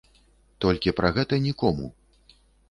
[0.65, 1.85] Толькі пра гэта нікому.